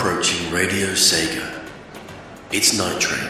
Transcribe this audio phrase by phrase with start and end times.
[0.00, 1.62] Approaching Radio Sega.
[2.50, 3.29] It's Night Train.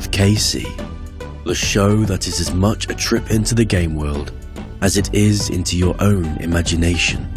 [0.00, 0.64] With KC,
[1.44, 4.32] the show that is as much a trip into the game world
[4.80, 7.28] as it is into your own imagination.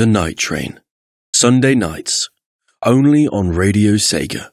[0.00, 0.80] The Night Train.
[1.36, 2.30] Sunday nights,
[2.82, 4.49] only on Radio Sega.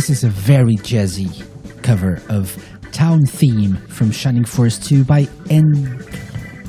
[0.00, 1.44] This is a very jazzy
[1.82, 2.56] cover of
[2.90, 6.02] Town Theme from Shining Force 2 by N.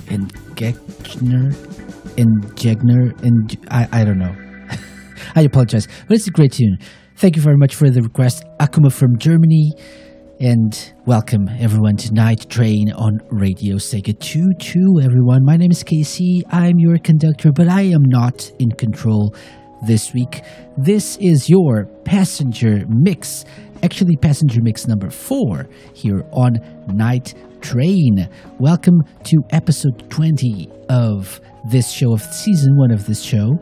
[0.09, 0.27] N.
[0.55, 1.55] Gegner?
[2.17, 2.41] N.
[2.55, 3.23] Gegner?
[3.23, 4.35] And I, I don't know.
[5.35, 6.77] I apologize, but it's a great tune.
[7.15, 9.71] Thank you very much for the request, Akuma from Germany.
[10.41, 15.45] And welcome everyone to Night Train on Radio Sega 22, everyone.
[15.45, 16.41] My name is KC.
[16.49, 19.33] I'm your conductor, but I am not in control
[19.81, 20.41] this week.
[20.77, 23.45] This is your passenger mix,
[23.83, 28.29] actually, passenger mix number four here on Night Train.
[28.59, 33.59] Welcome to episode 20 of this show, of season one of this show.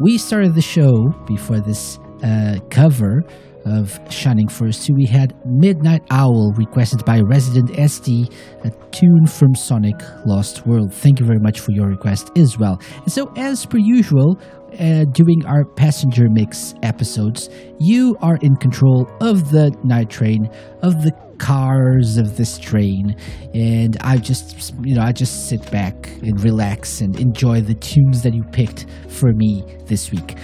[0.00, 3.24] We started the show before this uh, cover
[3.64, 8.32] of Shining Force 2, we had Midnight Owl requested by Resident SD,
[8.64, 10.92] a tune from Sonic Lost World.
[10.92, 12.80] Thank you very much for your request as well.
[13.04, 14.38] And so, as per usual,
[14.78, 17.48] uh, doing our passenger mix episodes,
[17.78, 20.48] you are in control of the night train,
[20.82, 23.16] of the cars of this train,
[23.52, 28.22] and I just, you know, I just sit back and relax and enjoy the tunes
[28.22, 30.36] that you picked for me this week.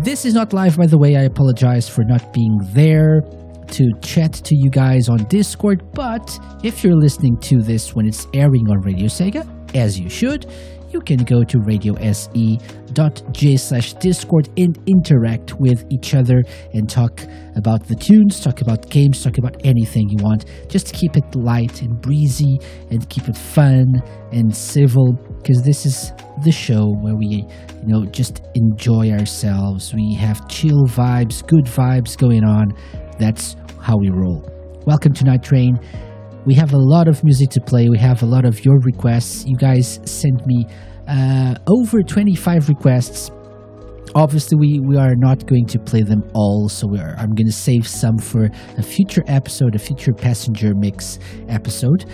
[0.00, 1.16] This is not live, by the way.
[1.16, 3.22] I apologize for not being there
[3.68, 8.26] to chat to you guys on Discord, but if you're listening to this when it's
[8.34, 10.46] airing on Radio Sega, as you should,
[10.94, 17.20] you can go to radiose.ga slash discord and interact with each other and talk
[17.56, 20.44] about the tunes, talk about games, talk about anything you want.
[20.68, 22.60] Just keep it light and breezy
[22.90, 26.12] and keep it fun and civil because this is
[26.44, 29.92] the show where we, you know, just enjoy ourselves.
[29.92, 32.72] We have chill vibes, good vibes going on.
[33.18, 34.48] That's how we roll.
[34.86, 35.80] Welcome to Night Train.
[36.46, 37.88] We have a lot of music to play.
[37.88, 39.46] We have a lot of your requests.
[39.46, 40.66] You guys sent me
[41.08, 43.30] uh, over 25 requests.
[44.14, 47.52] Obviously, we, we are not going to play them all, so are, I'm going to
[47.52, 52.04] save some for a future episode, a future passenger mix episode.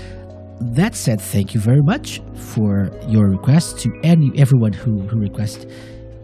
[0.60, 5.66] that said, thank you very much for your requests to any everyone who who request.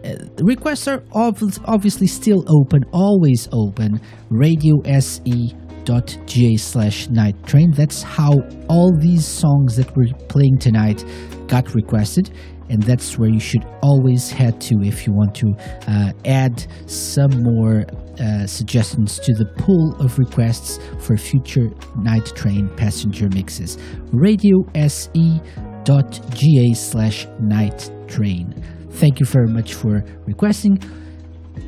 [0.03, 3.99] Uh, requests are obv- obviously still open, always open.
[4.29, 5.53] Radio SE
[5.87, 7.71] ga slash night train.
[7.71, 8.33] That's how
[8.69, 11.03] all these songs that we're playing tonight
[11.47, 12.29] got requested
[12.69, 15.53] and that's where you should always head to if you want to
[15.87, 17.85] uh, add some more
[18.19, 23.77] uh, suggestions to the pool of requests for future night train passenger mixes.
[24.11, 28.53] Radio se.ga slash night train.
[28.91, 30.79] Thank you very much for requesting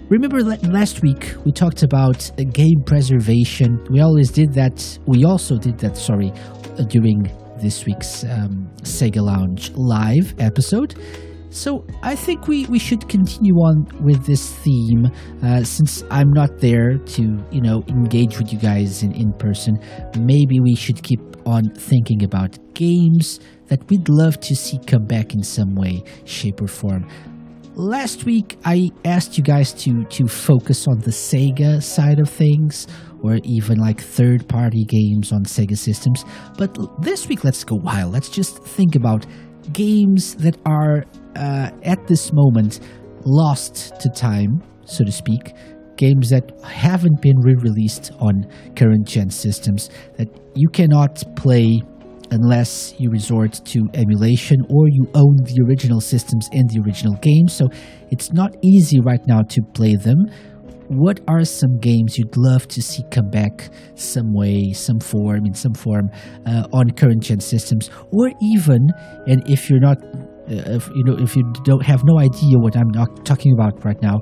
[0.10, 3.84] Remember last week we talked about game preservation.
[3.90, 5.00] We always did that.
[5.06, 6.32] We also did that, sorry,
[6.78, 7.32] uh, during
[7.62, 10.96] this week's um, Sega Lounge live episode.
[11.52, 15.08] So I think we, we should continue on with this theme
[15.42, 19.80] uh, since I'm not there to, you know, engage with you guys in, in person.
[20.20, 25.34] Maybe we should keep on thinking about games that we'd love to see come back
[25.34, 27.08] in some way, shape, or form
[27.80, 32.88] last week I asked you guys to to focus on the Sega side of things
[33.22, 36.26] or even like third party games on Sega systems.
[36.58, 38.12] But this week let's go wild.
[38.14, 39.26] Let's just think about
[39.72, 41.06] games that are
[41.36, 42.82] uh, at this moment
[43.26, 45.54] lost to time, so to speak.
[45.96, 48.46] Games that haven't been re released on
[48.76, 51.82] current gen systems that you cannot play
[52.32, 57.54] unless you resort to emulation or you own the original systems and the original games.
[57.54, 57.68] So
[58.12, 60.30] it's not easy right now to play them.
[60.88, 65.54] What are some games you'd love to see come back some way, some form, in
[65.54, 66.10] some form
[66.48, 68.90] uh, on current gen systems, or even,
[69.28, 72.76] and if you're not, uh, if, you know, if you don't have no idea what
[72.76, 74.22] I'm not talking about right now,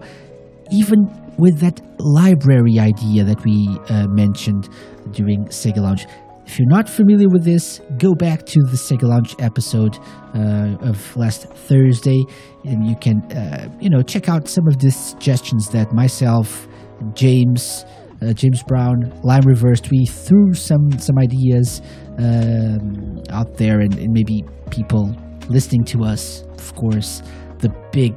[0.69, 4.67] even with that library idea that we uh, mentioned
[5.11, 6.05] during Sega Lounge,
[6.47, 9.97] if you're not familiar with this, go back to the Sega Lounge episode
[10.33, 12.23] uh, of last Thursday,
[12.63, 16.69] and you can, uh, you know, check out some of the suggestions that myself,
[17.13, 17.85] James,
[18.21, 21.81] uh, James Brown, Lime Reversed, we threw some some ideas
[22.17, 25.13] um, out there, and, and maybe people
[25.49, 27.23] listening to us, of course,
[27.59, 28.15] the big,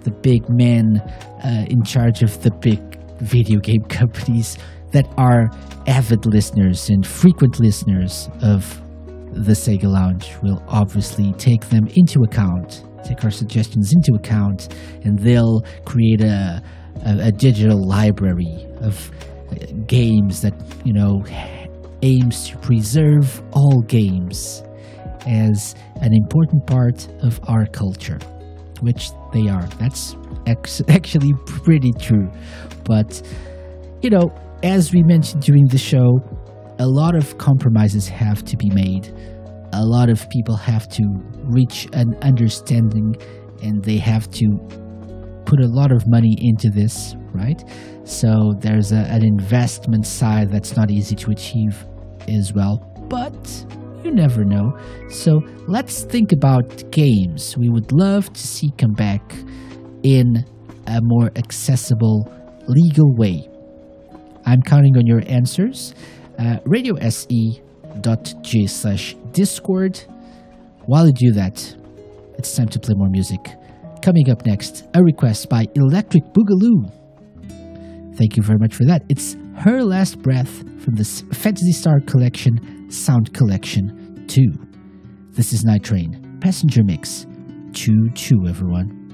[0.00, 0.96] the big men
[1.44, 2.80] uh, in charge of the big
[3.20, 4.56] video game companies
[4.92, 5.50] that are
[5.86, 8.80] avid listeners and frequent listeners of
[9.32, 14.74] the Sega Lounge will obviously take them into account, take our suggestions into account,
[15.04, 16.62] and they'll create a,
[17.04, 19.10] a, a digital library of
[19.86, 21.24] games that, you know,
[22.02, 24.62] aims to preserve all games
[25.26, 28.18] as an important part of our culture,
[28.80, 29.66] which they are.
[29.78, 30.16] That's
[30.88, 32.30] actually pretty true.
[32.84, 33.20] But,
[34.02, 34.32] you know,
[34.62, 36.20] as we mentioned during the show,
[36.78, 39.12] a lot of compromises have to be made.
[39.72, 41.02] A lot of people have to
[41.44, 43.16] reach an understanding
[43.62, 44.58] and they have to
[45.44, 47.62] put a lot of money into this, right?
[48.04, 51.84] So there's a, an investment side that's not easy to achieve
[52.28, 53.64] as well, but
[54.04, 54.78] you never know.
[55.08, 59.34] So let's think about games we would love to see come back
[60.02, 60.44] in
[60.86, 62.32] a more accessible,
[62.68, 63.48] legal way.
[64.46, 65.94] I'm counting on your answers.
[66.38, 67.60] Uh, radiose.ga
[68.66, 69.98] slash discord.
[70.86, 71.76] While you do that,
[72.38, 73.40] it's time to play more music.
[74.02, 76.92] Coming up next, a request by Electric Boogaloo.
[78.16, 79.02] Thank you very much for that.
[79.08, 84.42] It's Her Last Breath from the Phantasy Star Collection Sound Collection 2.
[85.32, 87.26] This is Night Train, Passenger Mix.
[87.72, 89.05] Choo choo, everyone.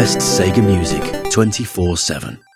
[0.00, 2.49] Best Sega music 24 7.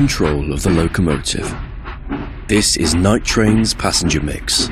[0.00, 1.54] Control of the locomotive.
[2.48, 4.70] This is Night Train's passenger mix.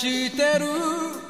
[0.00, 1.29] してる？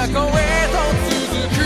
[0.00, 0.78] 過去へと
[1.10, 1.60] 続く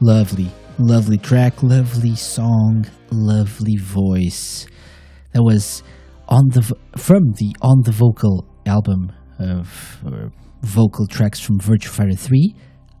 [0.00, 4.68] Lovely, lovely track, lovely song, lovely voice.
[5.32, 5.82] That was
[6.28, 6.62] on the
[6.96, 10.28] from the on the vocal album of uh,
[10.62, 12.54] vocal tracks from Virtua Fighter 3,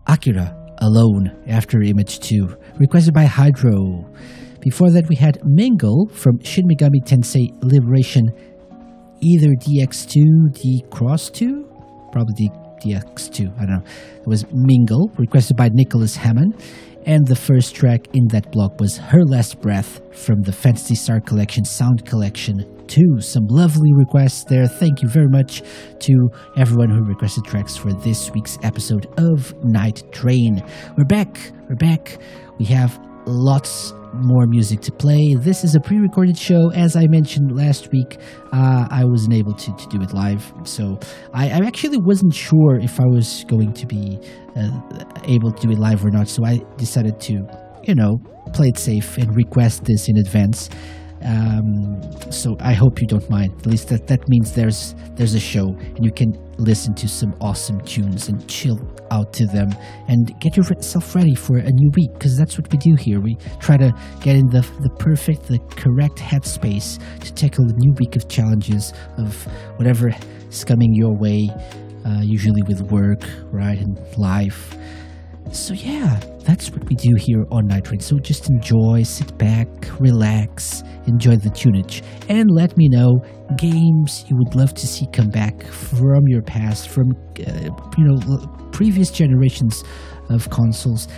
[0.08, 4.04] Akira Alone Afterimage 2, requested by Hydro.
[4.60, 8.30] Before that, we had Mingle from Shin Megami Tensei Liberation,
[9.20, 11.64] either DX2, D Cross 2,
[12.12, 12.50] probably D,
[12.84, 13.82] DX2, I don't know.
[14.20, 16.52] It was Mingle, requested by Nicolaas Hamman.
[17.06, 21.20] And the first track in that block was Her Last Breath from the Phantasy Star
[21.20, 23.20] Collection Sound Collection 2.
[23.20, 24.66] Some lovely requests there.
[24.66, 25.62] Thank you very much
[26.00, 30.62] to everyone who requested tracks for this week's episode of Night Train.
[30.96, 31.52] We're back.
[31.68, 32.18] We're back.
[32.58, 35.34] We have lots more music to play.
[35.34, 36.70] This is a pre recorded show.
[36.70, 38.18] As I mentioned last week,
[38.52, 40.50] uh, I wasn't able to, to do it live.
[40.64, 40.98] So
[41.32, 44.18] I, I actually wasn't sure if I was going to be
[44.56, 44.70] uh,
[45.24, 46.28] able to do it live or not.
[46.28, 47.46] So I decided to,
[47.84, 48.18] you know,
[48.52, 50.70] play it safe and request this in advance.
[51.24, 52.00] Um,
[52.30, 53.52] so I hope you don't mind.
[53.58, 57.34] At least that, that means there's there's a show and you can listen to some
[57.40, 58.78] awesome tunes and chill
[59.10, 59.70] out to them
[60.08, 63.20] and get yourself ready for a new week because that's what we do here.
[63.20, 67.94] We try to get in the the perfect, the correct headspace to tackle the new
[67.98, 69.44] week of challenges of
[69.76, 70.10] whatever
[70.48, 71.50] is coming your way.
[72.06, 74.74] Uh, usually with work, right, and life.
[75.52, 78.00] So yeah, that's what we do here on Night Train.
[78.00, 83.20] So just enjoy, sit back, relax, enjoy the tunage, and let me know
[83.56, 87.12] games you would love to see come back from your past, from
[87.46, 89.84] uh, you know previous generations
[90.28, 91.08] of consoles,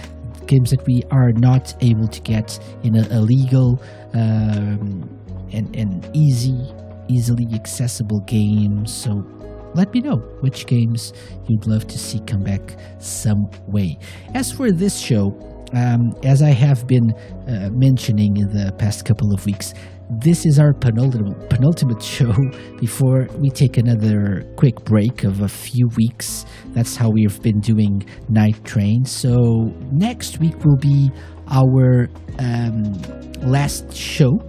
[0.47, 3.83] games that we are not able to get in a, a legal
[4.15, 5.09] um,
[5.53, 6.73] and and easy,
[7.09, 8.87] easily accessible game.
[8.87, 9.25] So
[9.75, 11.13] let me know which games
[11.49, 13.99] you'd love to see come back some way.
[14.35, 15.37] As for this show,
[15.73, 17.13] um, as I have been
[17.49, 19.73] uh, mentioning in the past couple of weeks,
[20.19, 22.35] this is our penultimate, penultimate show
[22.79, 26.45] before we take another quick break of a few weeks.
[26.75, 29.05] That's how we've been doing Night Train.
[29.05, 31.11] So next week will be
[31.49, 32.93] our um,
[33.43, 34.41] last show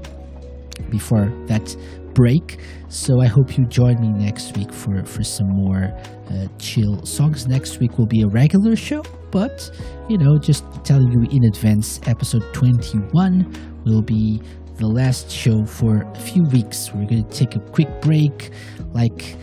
[0.89, 1.75] before that
[2.13, 2.59] break.
[2.91, 5.97] So I hope you join me next week for, for some more
[6.29, 7.47] uh, chill songs.
[7.47, 9.01] Next week will be a regular show,
[9.31, 9.71] but
[10.09, 14.41] you know, just telling you in advance, episode 21 will be
[14.75, 16.93] the last show for a few weeks.
[16.93, 18.51] We're going to take a quick break,
[18.91, 19.37] like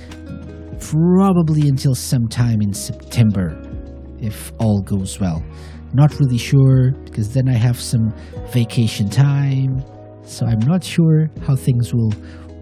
[0.79, 3.59] probably until sometime in September,
[4.21, 5.43] if all goes well.
[5.95, 8.13] Not really sure because then I have some
[8.49, 9.83] vacation time,
[10.23, 12.13] so I'm not sure how things will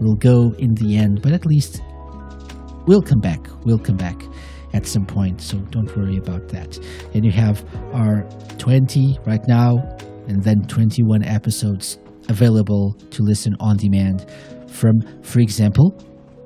[0.01, 1.83] will go in the end, but at least
[2.87, 3.41] we'll come back.
[3.65, 4.21] We'll come back
[4.73, 6.79] at some point, so don't worry about that.
[7.15, 8.23] And you have our
[8.59, 9.77] 20 right now,
[10.29, 14.27] and then 21 episodes available to listen on demand
[14.69, 15.97] from, for example,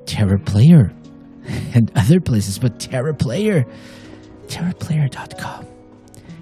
[0.05, 0.93] Terra Player
[1.73, 3.65] and other places, but Terra Player,
[4.47, 5.65] terraplayer.com,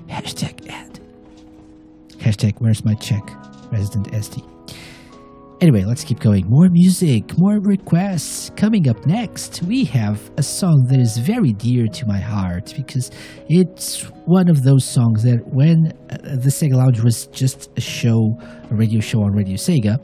[0.09, 0.99] hashtag ad,
[2.17, 3.23] hashtag where's my check,
[3.71, 4.58] resident SD.
[5.61, 6.45] Anyway, let's keep going.
[6.47, 8.49] More music, more requests.
[8.55, 13.11] Coming up next, we have a song that is very dear to my heart because
[13.49, 18.39] it's one of those songs that when uh, the Sega Lounge was just a show,
[18.71, 19.99] a radio show on Radio Sega,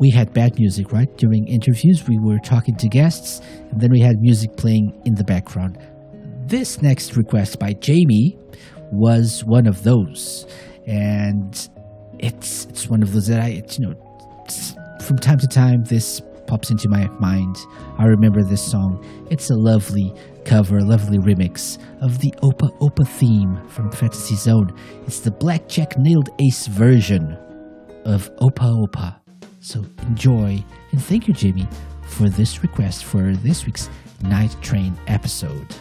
[0.00, 1.14] we had bad music, right?
[1.18, 5.24] During interviews, we were talking to guests, and then we had music playing in the
[5.24, 5.76] background.
[6.46, 8.38] This next request by Jamie
[8.92, 10.46] was one of those,
[10.86, 11.68] and
[12.18, 14.07] it's it's one of those that I you know
[15.02, 17.56] from time to time this pops into my mind.
[17.98, 19.04] I remember this song.
[19.30, 24.72] It's a lovely cover, a lovely remix of the Opa Opa theme from Fantasy Zone.
[25.06, 27.36] It's the Blackjack Nailed Ace version
[28.04, 29.16] of Opa Opa.
[29.60, 31.68] So enjoy and thank you, Jimmy,
[32.02, 33.90] for this request for this week's
[34.22, 35.76] Night Train episode.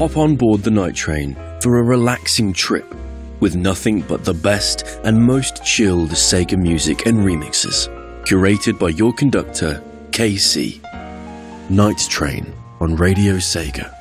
[0.00, 2.94] Hop on board the night train for a relaxing trip
[3.40, 7.86] with nothing but the best and most chilled Sega music and remixes,
[8.24, 10.80] curated by your conductor, KC.
[11.68, 13.99] Night Train on Radio Sega.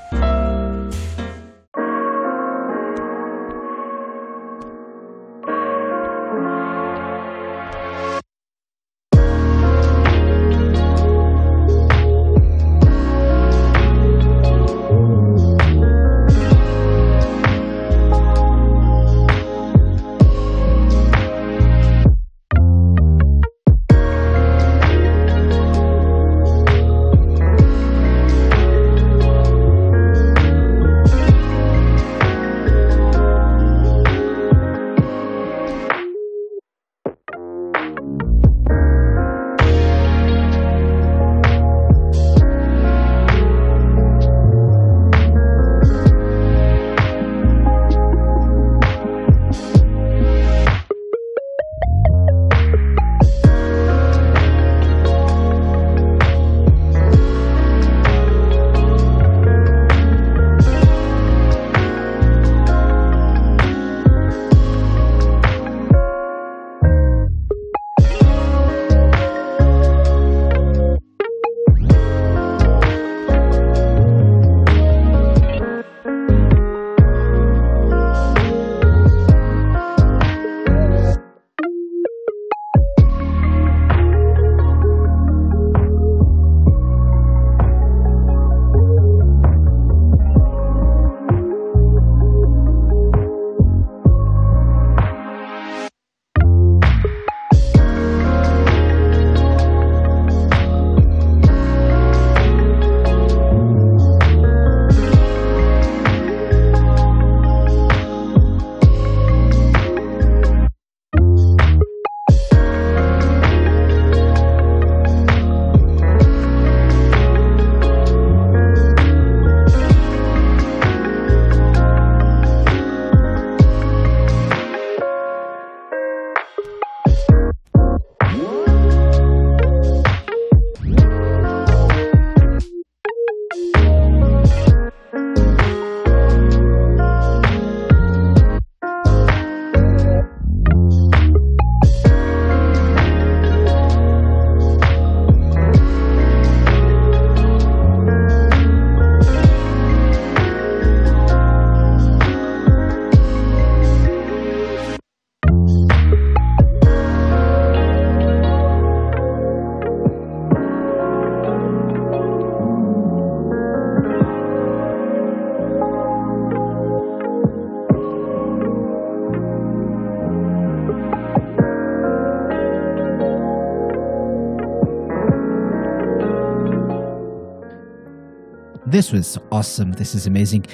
[178.99, 179.93] This was awesome.
[179.93, 180.65] This is amazing.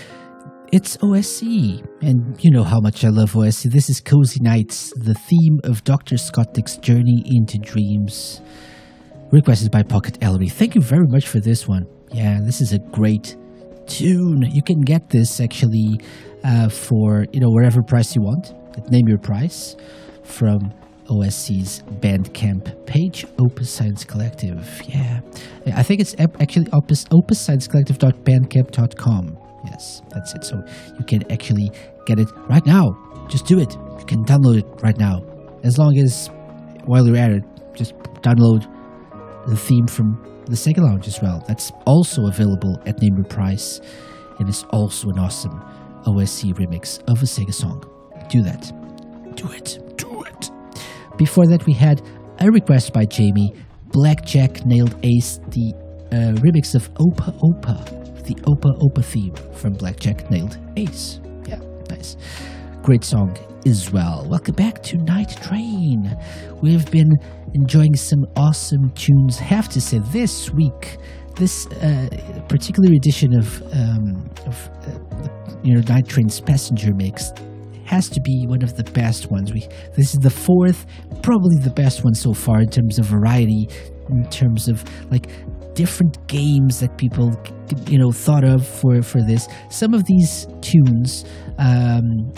[0.71, 3.71] It's OSC, and you know how much I love OSC.
[3.71, 6.17] This is Cozy Nights, the theme of Dr.
[6.17, 8.41] Scott's Journey into Dreams,
[9.31, 10.51] requested by Pocket Eleri.
[10.51, 11.85] Thank you very much for this one.
[12.11, 13.37] Yeah, this is a great
[13.85, 14.41] tune.
[14.41, 15.99] You can get this actually
[16.43, 18.55] uh, for you know whatever price you want.
[18.89, 19.75] Name your price
[20.23, 20.73] from
[21.07, 24.81] OSC's Bandcamp page, Opus Science Collective.
[24.87, 25.21] Yeah,
[25.67, 29.37] I think it's actually Opus opussciencecollective.bandcamp.com.
[29.65, 30.43] Yes, that's it.
[30.43, 30.61] So
[30.97, 31.71] you can actually
[32.05, 32.97] get it right now.
[33.27, 33.73] Just do it.
[33.73, 35.23] You can download it right now.
[35.63, 36.29] As long as
[36.85, 37.43] while you're at it,
[37.73, 38.67] just download
[39.47, 41.41] the theme from the Sega Lounge as well.
[41.47, 43.81] That's also available at Name Your Price,
[44.39, 45.59] and it's also an awesome
[46.05, 47.83] OSC remix of a Sega song.
[48.29, 48.71] Do that.
[49.35, 49.79] Do it.
[49.97, 50.51] Do it.
[51.17, 52.01] Before that, we had
[52.39, 53.53] a request by Jamie.
[53.91, 55.73] Blackjack nailed Ace, the
[56.11, 61.21] uh, remix of Opa Opa, the Opa Opa theme from Blackjack nailed Ace.
[61.47, 62.17] Yeah, nice.
[62.83, 64.27] Great song as well.
[64.29, 66.17] Welcome back to Night Train.
[66.61, 67.13] We've been
[67.53, 69.39] enjoying some awesome tunes.
[69.39, 70.97] Have to say, this week,
[71.37, 72.09] this uh,
[72.49, 75.29] particular edition of, um, of uh,
[75.63, 77.31] you know Night Train's passenger mix
[77.85, 79.53] has to be one of the best ones.
[79.53, 80.85] We this is the fourth,
[81.21, 83.69] probably the best one so far in terms of variety,
[84.09, 85.27] in terms of like
[85.75, 87.37] different games that people
[87.87, 89.47] you know thought of for for this.
[89.69, 91.25] Some of these tunes.
[91.57, 92.33] Um,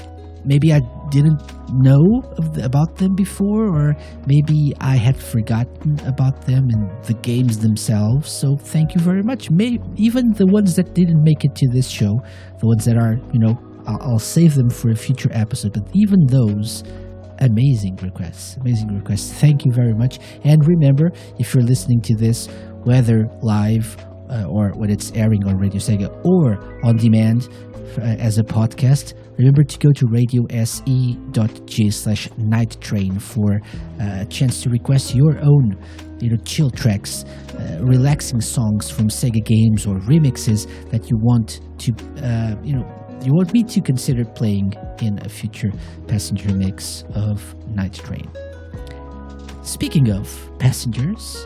[0.47, 0.79] maybe I
[1.09, 1.41] didn't
[1.73, 2.21] know
[2.53, 3.95] the, about them before, or
[4.25, 8.31] maybe I had forgotten about them and the games themselves.
[8.31, 9.51] So thank you very much.
[9.51, 12.21] May, even the ones that didn't make it to this show,
[12.59, 16.25] the ones that are, you know, I'll, save them for a future episode, but even
[16.27, 16.83] those
[17.39, 20.19] amazing requests amazing requests thank you very much.
[20.43, 22.47] And remember if you're listening to this
[22.83, 23.95] whether live
[24.29, 27.47] uh, or when it's airing on radio sega or on demand
[27.97, 33.61] uh, as a podcast remember to go to radiose.ga slash night train for
[34.01, 35.77] uh, a chance to request your own
[36.19, 37.23] you know chill tracks
[37.59, 43.06] uh, relaxing songs from sega games or remixes that you want to uh, you know
[43.23, 45.71] you want me to consider playing in a future
[46.07, 48.29] passenger mix of night train
[49.63, 50.27] speaking of
[50.59, 51.45] passengers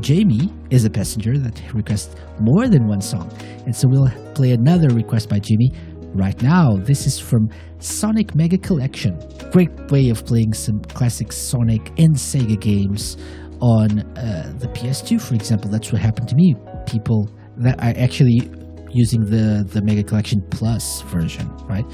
[0.00, 3.32] Jamie is a passenger that requests more than one song,
[3.64, 5.72] and so we'll play another request by Jamie
[6.14, 6.76] right now.
[6.76, 7.48] This is from
[7.78, 9.18] Sonic Mega Collection.
[9.50, 13.16] Great way of playing some classic Sonic and Sega games
[13.60, 15.70] on uh, the PS2, for example.
[15.70, 16.54] That's what happened to me.
[16.86, 18.50] People that I actually
[18.90, 21.84] using the, the Mega Collection Plus version, right?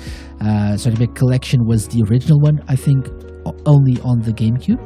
[0.41, 3.07] Uh, Sonic Mega Collection was the original one, I think,
[3.67, 4.81] only on the GameCube.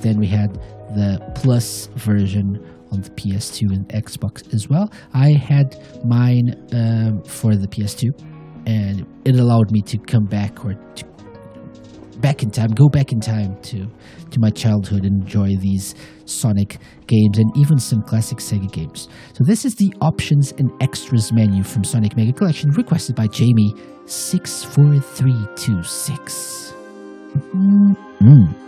[0.00, 0.54] Then we had
[0.94, 2.58] the Plus version
[2.90, 4.92] on the PS2 and Xbox as well.
[5.14, 8.10] I had mine um, for the PS2,
[8.66, 11.04] and it allowed me to come back or to
[12.22, 13.86] back in time, go back in time to
[14.30, 15.94] to my childhood and enjoy these
[16.24, 19.08] Sonic games and even some classic Sega games.
[19.34, 23.74] So this is the options and extras menu from Sonic Mega Collection, requested by Jamie
[24.06, 26.72] six four three two six.
[27.54, 28.61] Mm.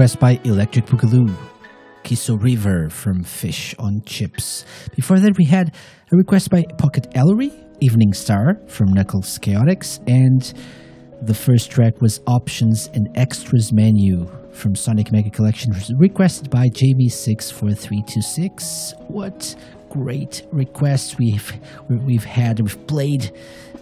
[0.00, 1.30] Request by Electric Boogaloo.
[2.04, 4.64] Kiso River from Fish on Chips.
[4.96, 5.74] Before that, we had
[6.10, 10.54] a request by Pocket Eleri, Evening Star from Knuckles Chaotix, and
[11.20, 19.10] the first track was Options and Extras Menu from Sonic Mega Collection, requested by Jamie64326.
[19.10, 19.54] What
[19.90, 21.52] great requests we've
[21.90, 22.60] we've had.
[22.60, 23.32] We've played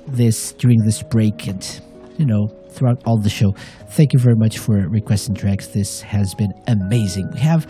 [0.09, 1.81] this during this break and
[2.19, 2.49] you know
[2.79, 3.53] throughout all the show.
[3.91, 5.69] Thank you very much for requesting tracks.
[5.69, 7.29] This has been amazing.
[7.35, 7.67] We have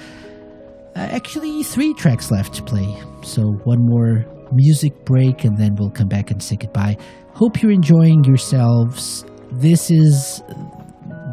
[0.95, 2.89] uh, actually three tracks left to play,
[3.23, 6.97] so one more music break and then we'll come back and say goodbye.
[7.33, 9.25] Hope you're enjoying yourselves.
[9.53, 10.43] This is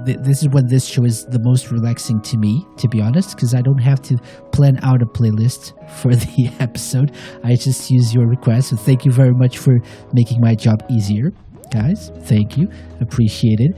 [0.05, 3.55] this is when this show is the most relaxing to me, to be honest, because
[3.55, 4.17] I don't have to
[4.51, 7.11] plan out a playlist for the episode.
[7.43, 8.69] I just use your request.
[8.69, 9.79] So thank you very much for
[10.13, 11.31] making my job easier,
[11.75, 12.11] guys.
[12.21, 12.69] Thank you.
[13.01, 13.75] Appreciate it.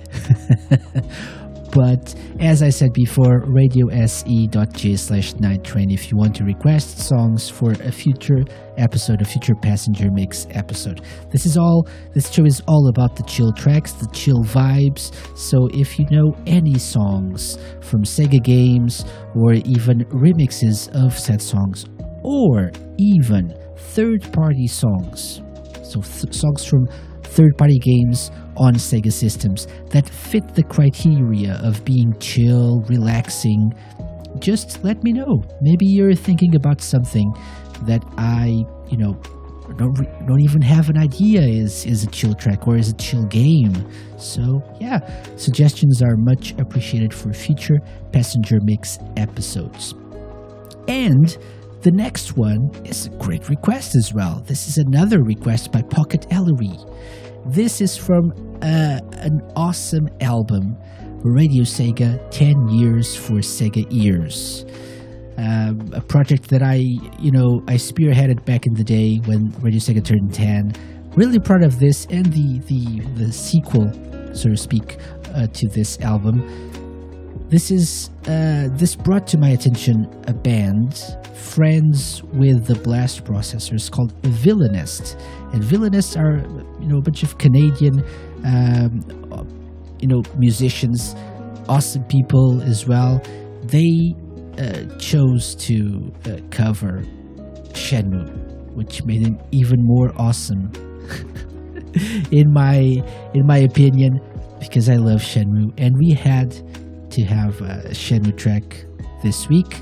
[1.71, 7.49] But as I said before, radiose.ga slash night train if you want to request songs
[7.49, 8.43] for a future
[8.77, 11.01] episode, a future passenger mix episode.
[11.29, 15.13] This is all, this show is all about the chill tracks, the chill vibes.
[15.37, 21.85] So if you know any songs from Sega games or even remixes of said songs
[22.23, 25.41] or even third party songs,
[25.83, 26.87] so th- songs from
[27.28, 33.73] third party games on Sega systems that fit the criteria of being chill, relaxing,
[34.39, 35.43] just let me know.
[35.61, 37.32] Maybe you're thinking about something
[37.84, 39.19] that I, you know,
[39.78, 39.95] don't,
[40.28, 43.73] don't even have an idea is, is a chill track or is a chill game.
[44.17, 44.99] So, yeah,
[45.36, 47.80] suggestions are much appreciated for future
[48.11, 49.93] Passenger Mix episodes.
[50.88, 51.38] And
[51.82, 54.41] the next one is a great request as well.
[54.45, 56.75] This is another request by Pocket Eleri.
[57.49, 60.75] This is from uh, an awesome album,
[61.23, 64.65] Radio Sega 10 Years for Sega Ears.
[65.37, 66.75] Um, a project that I,
[67.19, 70.73] you know, I spearheaded back in the day when Radio Sega turned 10.
[71.15, 73.93] Really proud of this and the, the, the sequel,
[74.33, 74.97] so to speak,
[75.33, 76.41] uh, to this album.
[77.49, 81.01] This is uh, this brought to my attention a band,
[81.33, 85.17] friends with the Blast processors, called Villainest,
[85.53, 86.45] and Villainests are
[86.81, 88.03] you know a bunch of Canadian
[88.43, 89.47] um,
[90.01, 91.15] you know musicians,
[91.69, 93.21] awesome people as well.
[93.63, 94.13] They
[94.57, 97.03] uh, chose to uh, cover
[97.71, 100.69] Shenmue, which made it even more awesome.
[102.31, 103.01] In my
[103.33, 104.19] in my opinion
[104.59, 106.53] because I love Shenmue, and we had
[107.18, 108.86] to have uh, a Shenmue track
[109.24, 109.82] this week.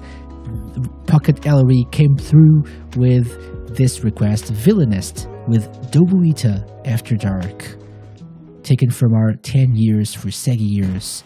[1.05, 2.63] Pocket Eleri came through
[2.95, 7.75] with this request, Villainest with Dobuita After Dark,
[8.63, 11.25] taken from our 10 Years for Sega Ears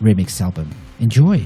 [0.00, 0.70] remix album.
[1.00, 1.44] Enjoy!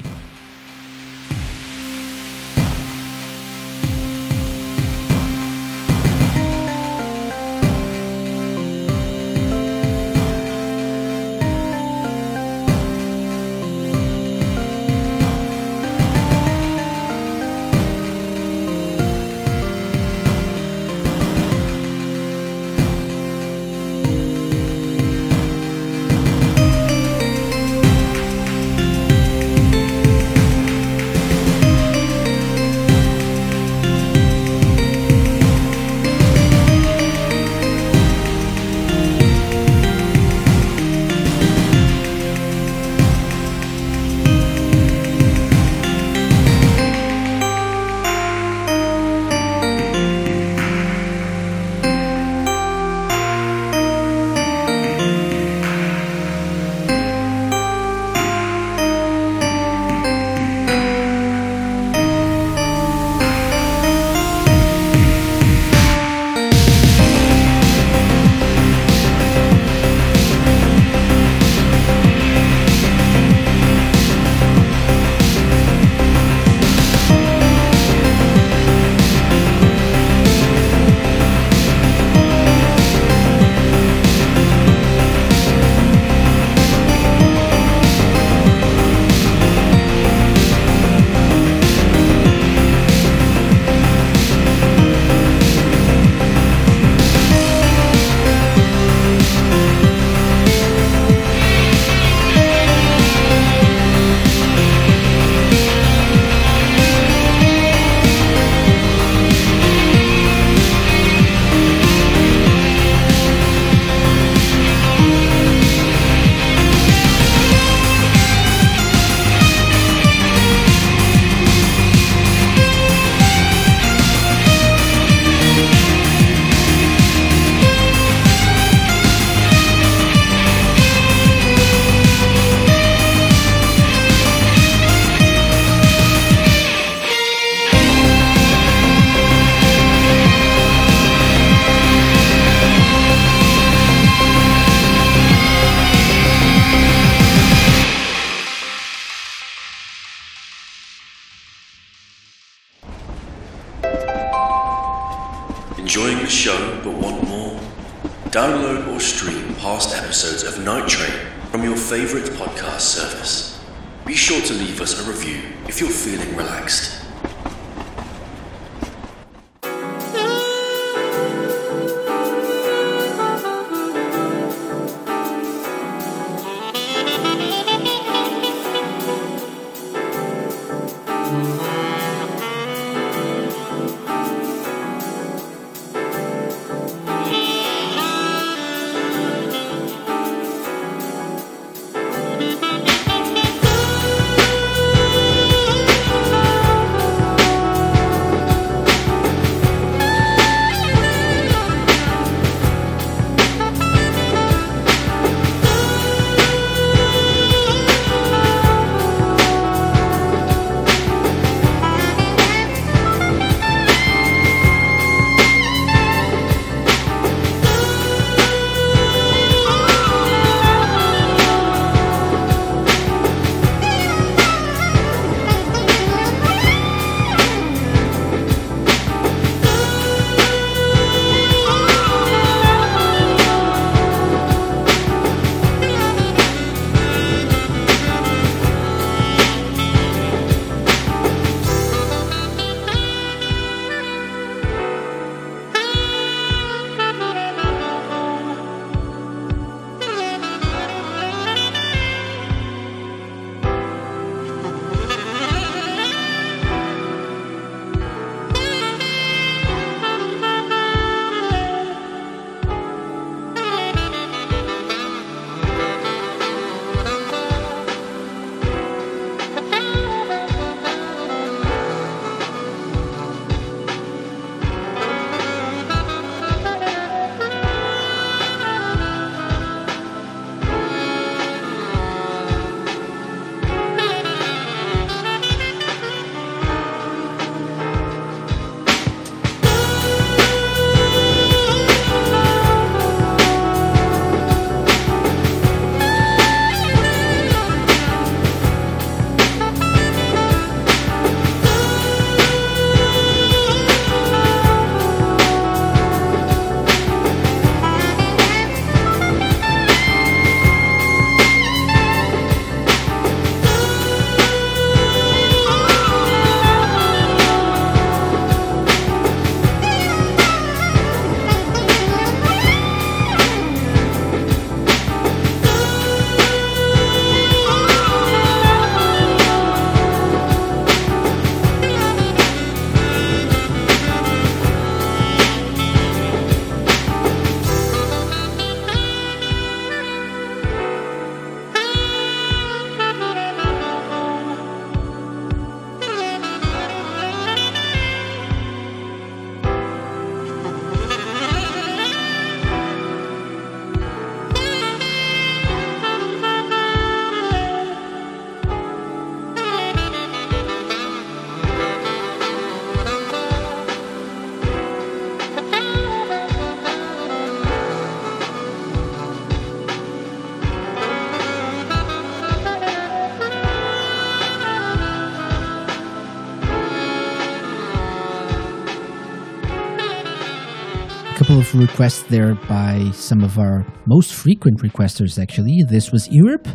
[381.74, 385.82] Of requests there by some of our most frequent requesters, actually.
[385.88, 386.68] This was Europe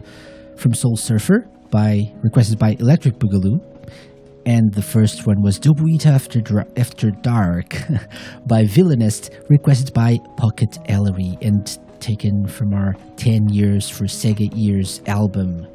[0.58, 3.60] from Soul Surfer, by requested by Electric Boogaloo.
[4.46, 7.78] And the first one was Dobuita After, After Dark
[8.48, 15.02] by Villainest, requested by Pocket Eleri and taken from our 10 Years for Sega Ears
[15.08, 15.68] album.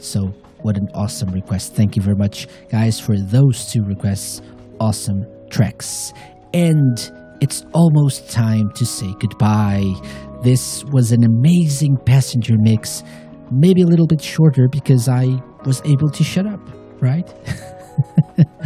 [0.00, 1.74] So, what an awesome request.
[1.74, 4.42] Thank you very much, guys, for those two requests.
[4.80, 6.12] Awesome tracks.
[6.52, 6.98] And
[7.42, 9.94] it's almost time to say goodbye.
[10.44, 13.02] This was an amazing passenger mix,
[13.50, 16.60] maybe a little bit shorter because I was able to shut up,
[17.00, 17.28] right?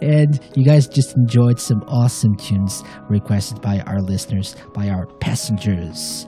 [0.00, 6.24] and you guys just enjoyed some awesome tunes requested by our listeners, by our passengers.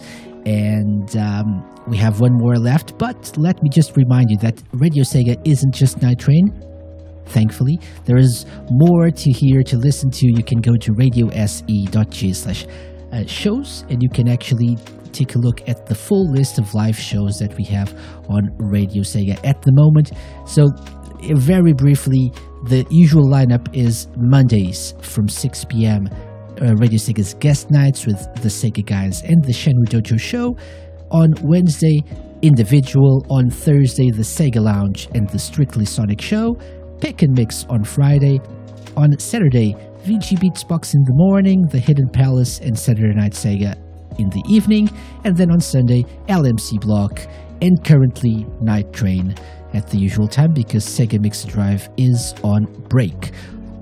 [0.47, 5.05] And um, we have one more left, but let me just remind you that Radio
[5.05, 6.74] Sega isn't just Night Train.
[7.27, 10.27] Thankfully, there is more to hear to listen to.
[10.27, 12.67] You can go to radiose.ga slash
[13.13, 14.77] uh, shows and you can actually
[15.13, 17.95] take a look at the full list of live shows that we have
[18.29, 20.13] on Radio Sega at the moment.
[20.47, 20.67] So,
[21.37, 22.33] very briefly,
[22.65, 26.09] the usual lineup is Mondays from 6 p.m.
[26.61, 30.57] uh, Radio Sega's guest nights with the Sega Guys and the Shenmue Dojo Show.
[31.11, 32.03] On Wednesday,
[32.45, 33.25] Individual.
[33.31, 36.59] On Thursday, the Sega Lounge and the Strictly Sonic Show.
[37.01, 38.41] Pick and Mix on Friday.
[38.97, 39.75] On Saturday,
[40.05, 43.77] VG Beats Box in the morning, The Hidden Palace, and Saturday Night Sega
[44.19, 44.89] in the evening.
[45.25, 47.21] And then on Sunday, LMC Block
[47.61, 49.35] and currently Night Train
[49.73, 53.33] at the usual time because Sega Mix Drive is on break.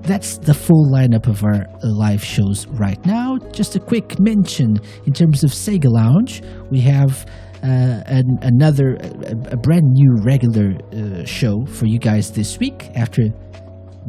[0.02, 3.38] That's the full lineup of our live shows right now.
[3.52, 7.26] Just a quick mention in terms of Sega Lounge, we have
[7.62, 12.90] uh, an, another, a, a, brand new regular uh, show for you guys this week
[12.96, 13.28] after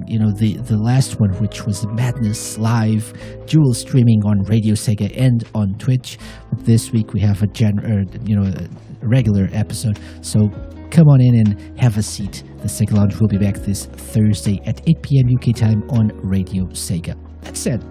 [0.08, 3.14] you know the the last one which was madness live
[3.46, 6.18] dual streaming on radio sega and on twitch.
[6.60, 8.68] This week we have a gen uh, you know a
[9.06, 10.00] regular episode.
[10.22, 10.50] So
[10.90, 12.44] come on in and have a seat.
[12.58, 16.66] The sega lounge will be back this thursday at 8 p.m uk time on radio
[16.68, 17.16] sega.
[17.42, 17.84] That said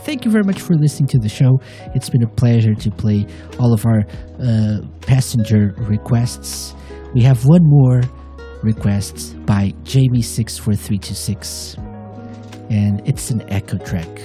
[0.00, 1.58] thank you very much for listening to the show
[1.94, 3.26] it's been a pleasure to play
[3.58, 4.04] all of our
[4.42, 6.74] uh, passenger requests
[7.14, 8.02] we have one more
[8.62, 11.78] request by Jamie64326.
[12.70, 14.20] And it's an Ecco track.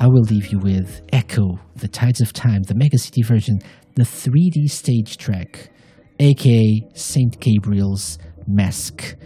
[0.00, 3.60] I will leave you with Ecco, The Tides of Time, the Mega CD version,
[3.94, 5.70] the 3D stage track,
[6.18, 7.38] aka St.
[7.40, 9.16] Gabriel's Mask.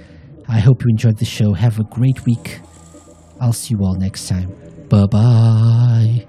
[0.48, 1.54] I hope you enjoyed the show.
[1.54, 2.60] Have a great week.
[3.40, 4.69] I'll see you all next time.
[4.90, 6.26] Bye bye.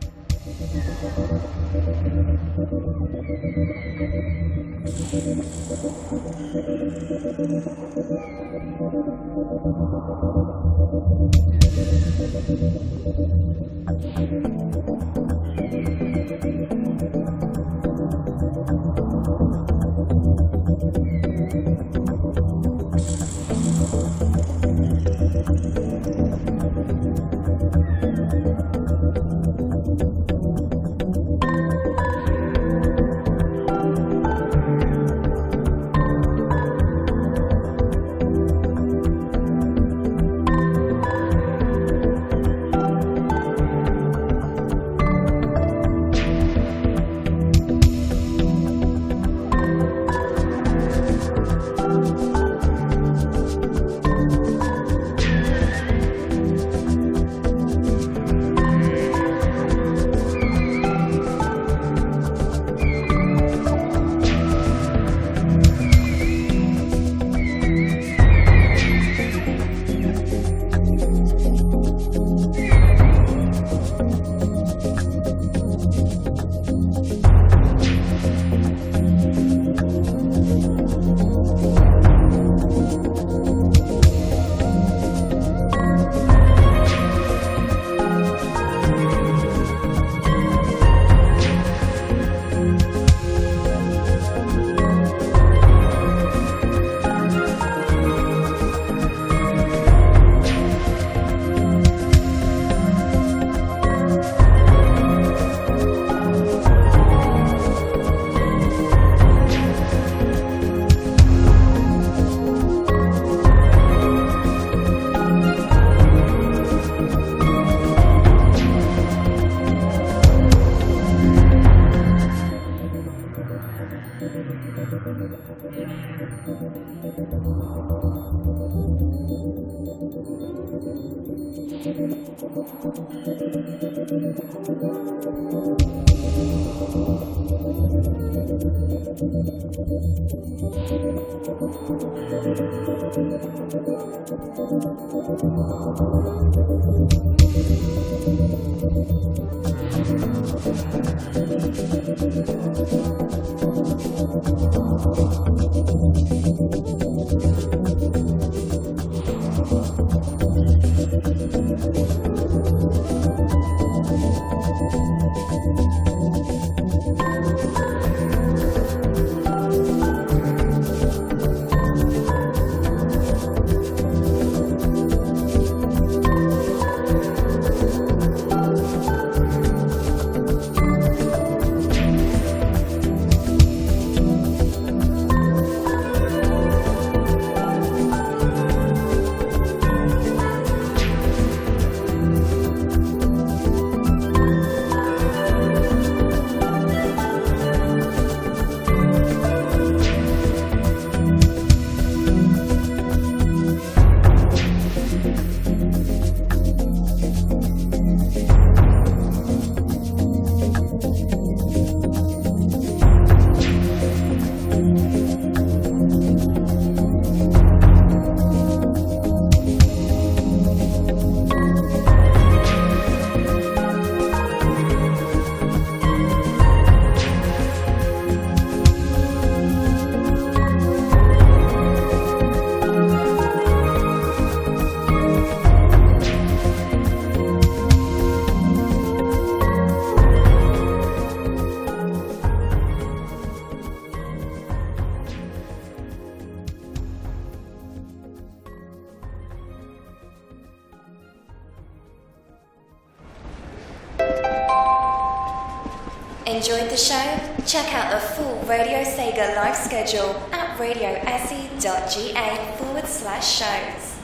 [256.92, 257.40] The show?
[257.66, 264.18] Check out the full Radio Sega live schedule at radiose.ga forward slash shows.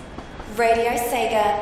[0.58, 1.57] Radio Sega,